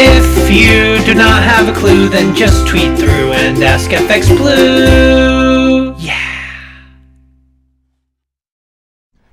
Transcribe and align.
If 0.00 0.48
you 0.48 1.04
do 1.04 1.12
not 1.12 1.42
have 1.42 1.68
a 1.68 1.72
clue, 1.76 2.08
then 2.08 2.32
just 2.32 2.68
tweet 2.68 2.96
through 2.96 3.32
and 3.32 3.60
ask 3.64 3.90
FX 3.90 4.28
Blue. 4.28 5.92
Yeah. 5.98 6.84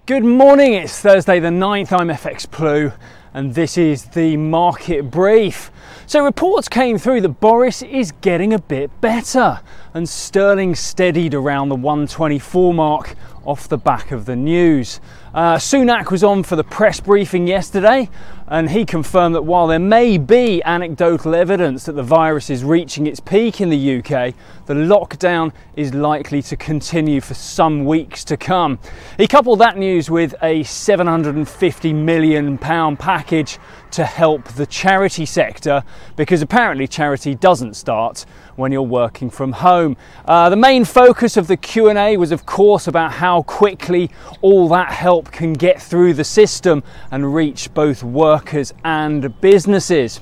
Good 0.07 0.23
morning, 0.23 0.73
it's 0.73 0.99
Thursday 0.99 1.39
the 1.39 1.49
9th. 1.49 1.91
I'm 1.91 2.07
FX 2.07 2.49
Blue, 2.49 2.91
and 3.35 3.53
this 3.53 3.77
is 3.77 4.05
the 4.05 4.37
market 4.37 5.11
brief. 5.11 5.69
So, 6.07 6.23
reports 6.23 6.69
came 6.69 6.97
through 6.97 7.19
that 7.21 7.41
Boris 7.41 7.81
is 7.81 8.13
getting 8.21 8.53
a 8.53 8.59
bit 8.59 8.89
better, 9.01 9.59
and 9.93 10.07
sterling 10.07 10.73
steadied 10.73 11.33
around 11.33 11.67
the 11.67 11.75
124 11.75 12.73
mark 12.73 13.15
off 13.45 13.67
the 13.67 13.77
back 13.77 14.11
of 14.11 14.25
the 14.25 14.35
news. 14.37 14.99
Uh, 15.33 15.55
Sunak 15.55 16.11
was 16.11 16.23
on 16.23 16.43
for 16.43 16.55
the 16.55 16.63
press 16.63 16.99
briefing 16.99 17.45
yesterday, 17.45 18.09
and 18.47 18.69
he 18.69 18.85
confirmed 18.85 19.35
that 19.35 19.41
while 19.41 19.67
there 19.67 19.79
may 19.79 20.17
be 20.17 20.63
anecdotal 20.63 21.35
evidence 21.35 21.83
that 21.85 21.93
the 21.93 22.03
virus 22.03 22.49
is 22.49 22.63
reaching 22.63 23.05
its 23.05 23.19
peak 23.19 23.59
in 23.59 23.69
the 23.69 23.97
UK, 23.97 24.33
the 24.65 24.73
lockdown 24.73 25.51
is 25.75 25.93
likely 25.93 26.41
to 26.41 26.55
continue 26.55 27.21
for 27.21 27.33
some 27.33 27.85
weeks 27.85 28.23
to 28.23 28.37
come. 28.37 28.79
He 29.17 29.27
coupled 29.27 29.59
that 29.59 29.77
news 29.77 30.09
with 30.09 30.35
a 30.41 30.63
750 30.63 31.93
million 31.93 32.57
pound 32.57 32.99
package 33.25 33.57
to 33.89 34.05
help 34.05 34.43
the 34.49 34.67
charity 34.67 35.25
sector 35.25 35.83
because 36.15 36.43
apparently 36.43 36.87
charity 36.87 37.33
doesn't 37.33 37.73
start 37.75 38.23
when 38.55 38.71
you're 38.71 38.83
working 38.83 39.31
from 39.31 39.51
home. 39.51 39.97
Uh, 40.25 40.47
the 40.49 40.55
main 40.55 40.85
focus 40.85 41.35
of 41.35 41.47
the 41.47 41.57
Q&A 41.57 42.17
was 42.17 42.31
of 42.31 42.45
course 42.45 42.87
about 42.87 43.13
how 43.13 43.41
quickly 43.41 44.11
all 44.41 44.67
that 44.69 44.91
help 44.91 45.31
can 45.31 45.53
get 45.53 45.81
through 45.81 46.13
the 46.13 46.23
system 46.23 46.83
and 47.09 47.33
reach 47.33 47.73
both 47.73 48.03
workers 48.03 48.73
and 48.83 49.41
businesses. 49.41 50.21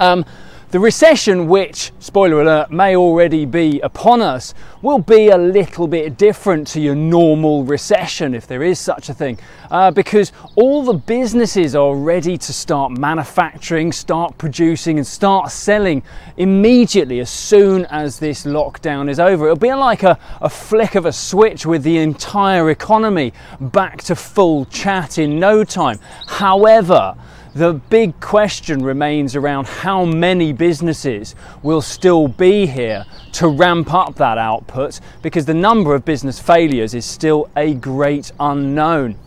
Um, 0.00 0.24
the 0.70 0.78
recession, 0.78 1.48
which, 1.48 1.92
spoiler 1.98 2.42
alert, 2.42 2.70
may 2.70 2.94
already 2.94 3.46
be 3.46 3.80
upon 3.80 4.20
us, 4.20 4.52
will 4.82 4.98
be 4.98 5.28
a 5.28 5.38
little 5.38 5.88
bit 5.88 6.18
different 6.18 6.66
to 6.68 6.80
your 6.80 6.94
normal 6.94 7.64
recession, 7.64 8.34
if 8.34 8.46
there 8.46 8.62
is 8.62 8.78
such 8.78 9.08
a 9.08 9.14
thing, 9.14 9.38
uh, 9.70 9.90
because 9.90 10.30
all 10.56 10.84
the 10.84 10.92
businesses 10.92 11.74
are 11.74 11.96
ready 11.96 12.36
to 12.36 12.52
start 12.52 12.92
manufacturing, 12.92 13.92
start 13.92 14.36
producing, 14.36 14.98
and 14.98 15.06
start 15.06 15.50
selling 15.50 16.02
immediately 16.36 17.20
as 17.20 17.30
soon 17.30 17.86
as 17.86 18.18
this 18.18 18.44
lockdown 18.44 19.08
is 19.08 19.18
over. 19.18 19.46
It'll 19.46 19.56
be 19.56 19.72
like 19.72 20.02
a, 20.02 20.18
a 20.42 20.50
flick 20.50 20.94
of 20.96 21.06
a 21.06 21.12
switch 21.12 21.64
with 21.64 21.82
the 21.82 21.96
entire 21.96 22.68
economy 22.68 23.32
back 23.58 24.02
to 24.04 24.14
full 24.14 24.66
chat 24.66 25.16
in 25.16 25.40
no 25.40 25.64
time. 25.64 25.98
However, 26.26 27.16
the 27.58 27.72
big 27.72 28.20
question 28.20 28.84
remains 28.84 29.34
around 29.34 29.66
how 29.66 30.04
many 30.04 30.52
businesses 30.52 31.34
will 31.64 31.82
still 31.82 32.28
be 32.28 32.66
here 32.66 33.04
to 33.32 33.48
ramp 33.48 33.92
up 33.92 34.14
that 34.14 34.38
output 34.38 35.00
because 35.22 35.44
the 35.44 35.54
number 35.54 35.92
of 35.92 36.04
business 36.04 36.38
failures 36.38 36.94
is 36.94 37.04
still 37.04 37.50
a 37.56 37.74
great 37.74 38.30
unknown. 38.38 39.18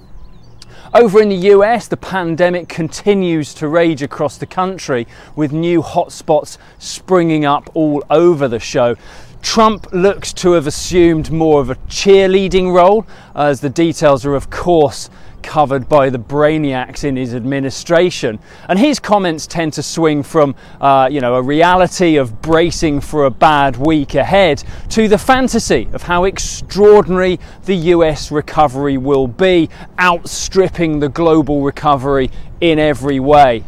Over 0.93 1.21
in 1.21 1.27
the 1.27 1.51
US, 1.57 1.89
the 1.89 1.97
pandemic 1.97 2.69
continues 2.69 3.53
to 3.55 3.67
rage 3.67 4.01
across 4.01 4.37
the 4.37 4.45
country 4.45 5.07
with 5.35 5.51
new 5.51 5.81
hotspots 5.81 6.57
springing 6.79 7.43
up 7.43 7.69
all 7.73 8.01
over 8.09 8.47
the 8.47 8.61
show. 8.61 8.95
Trump 9.41 9.91
looks 9.91 10.31
to 10.33 10.53
have 10.53 10.67
assumed 10.67 11.31
more 11.31 11.59
of 11.59 11.69
a 11.69 11.75
cheerleading 11.89 12.73
role, 12.73 13.05
as 13.35 13.59
the 13.59 13.69
details 13.69 14.25
are, 14.25 14.35
of 14.35 14.49
course, 14.49 15.09
covered 15.41 15.89
by 15.89 16.09
the 16.09 16.17
brainiacs 16.19 17.03
in 17.03 17.15
his 17.15 17.33
administration. 17.33 18.39
And 18.69 18.79
his 18.79 18.99
comments 18.99 19.47
tend 19.47 19.73
to 19.73 19.83
swing 19.83 20.23
from, 20.23 20.55
uh, 20.79 21.09
you 21.11 21.21
know, 21.21 21.35
a 21.35 21.41
reality 21.41 22.15
of 22.15 22.41
bracing 22.41 23.01
for 23.01 23.25
a 23.25 23.31
bad 23.31 23.77
week 23.77 24.15
ahead 24.15 24.63
to 24.89 25.07
the 25.07 25.17
fantasy 25.17 25.87
of 25.93 26.03
how 26.03 26.23
extraordinary 26.25 27.39
the 27.65 27.75
US 27.75 28.31
recovery 28.31 28.97
will 28.97 29.27
be, 29.27 29.69
outstripping 29.99 30.99
the 30.99 31.09
global 31.09 31.61
recovery 31.61 32.31
in 32.59 32.79
every 32.79 33.19
way. 33.19 33.63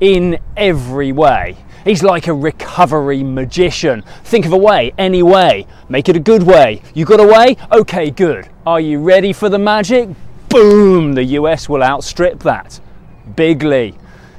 In 0.00 0.38
every 0.56 1.12
way. 1.12 1.56
He's 1.84 2.02
like 2.02 2.28
a 2.28 2.34
recovery 2.34 3.22
magician. 3.22 4.04
Think 4.24 4.46
of 4.46 4.52
a 4.54 4.56
way, 4.56 4.92
any 4.96 5.22
way. 5.22 5.66
Make 5.90 6.08
it 6.08 6.16
a 6.16 6.20
good 6.20 6.42
way. 6.42 6.80
You 6.94 7.04
got 7.04 7.20
a 7.20 7.26
way? 7.26 7.58
Okay, 7.70 8.10
good. 8.10 8.48
Are 8.66 8.80
you 8.80 9.00
ready 9.00 9.34
for 9.34 9.50
the 9.50 9.58
magic? 9.58 10.08
Boom, 10.54 11.14
the 11.14 11.24
US 11.40 11.68
will 11.68 11.82
outstrip 11.82 12.44
that. 12.44 12.78
Bigly. 13.34 13.96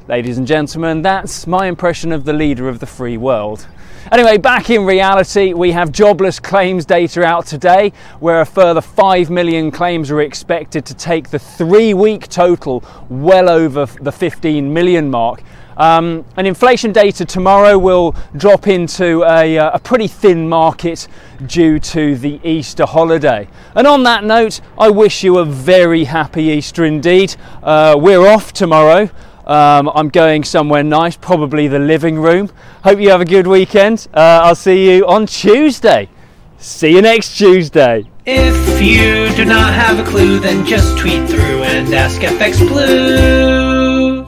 Ladies 0.07 0.37
and 0.37 0.47
gentlemen, 0.47 1.01
that's 1.01 1.45
my 1.45 1.67
impression 1.67 2.13
of 2.13 2.23
the 2.23 2.31
leader 2.31 2.69
of 2.69 2.79
the 2.79 2.85
free 2.85 3.17
world. 3.17 3.67
Anyway, 4.13 4.37
back 4.37 4.69
in 4.69 4.85
reality, 4.85 5.51
we 5.51 5.73
have 5.73 5.91
jobless 5.91 6.39
claims 6.39 6.85
data 6.85 7.21
out 7.25 7.45
today, 7.45 7.91
where 8.21 8.39
a 8.39 8.45
further 8.45 8.79
5 8.79 9.29
million 9.29 9.71
claims 9.71 10.09
are 10.09 10.21
expected 10.21 10.85
to 10.85 10.93
take 10.93 11.31
the 11.31 11.39
three 11.39 11.93
week 11.93 12.29
total 12.29 12.81
well 13.09 13.49
over 13.49 13.85
the 13.99 14.11
15 14.11 14.71
million 14.71 15.11
mark. 15.11 15.43
Um, 15.77 16.25
and 16.37 16.47
inflation 16.47 16.91
data 16.91 17.25
tomorrow 17.25 17.77
will 17.77 18.15
drop 18.37 18.67
into 18.67 19.23
a, 19.23 19.57
uh, 19.57 19.71
a, 19.73 19.79
pretty 19.79 20.07
thin 20.07 20.47
market 20.47 21.07
due 21.45 21.79
to 21.79 22.15
the 22.15 22.39
Easter 22.43 22.85
holiday. 22.85 23.47
And 23.75 23.85
on 23.85 24.03
that 24.03 24.23
note, 24.23 24.61
I 24.77 24.89
wish 24.89 25.23
you 25.23 25.39
a 25.39 25.45
very 25.45 26.05
happy 26.05 26.43
Easter 26.43 26.85
indeed. 26.85 27.35
Uh, 27.61 27.95
we're 27.99 28.25
off 28.27 28.53
tomorrow. 28.53 29.09
Um, 29.45 29.91
I'm 29.93 30.09
going 30.09 30.43
somewhere 30.43 30.83
nice, 30.83 31.17
probably 31.17 31.67
the 31.67 31.79
living 31.79 32.17
room. 32.17 32.49
Hope 32.83 32.99
you 32.99 33.09
have 33.09 33.21
a 33.21 33.25
good 33.25 33.45
weekend. 33.45 34.07
Uh, 34.13 34.41
I'll 34.43 34.55
see 34.55 34.91
you 34.91 35.05
on 35.05 35.27
Tuesday. 35.27 36.09
See 36.57 36.95
you 36.95 37.01
next 37.01 37.37
Tuesday. 37.37 38.09
If 38.25 38.81
you 38.81 39.29
do 39.35 39.45
not 39.45 39.73
have 39.73 39.99
a 39.99 40.09
clue, 40.09 40.39
then 40.39 40.65
just 40.65 40.97
tweet 40.97 41.29
through 41.29 41.63
and 41.63 41.93
ask 41.93 42.21
FX 42.21 42.67
Blue. 42.67 44.25